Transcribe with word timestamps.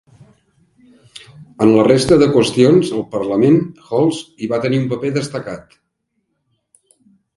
En 1.65 1.73
la 1.75 1.83
resta 1.87 2.17
de 2.23 2.27
qüestions 2.37 2.91
al 2.99 3.05
Parlament, 3.13 3.61
Holles 3.89 4.23
hi 4.41 4.49
va 4.55 4.63
tenir 4.65 4.81
un 4.85 4.89
paper 4.95 5.13
destacat. 5.19 5.81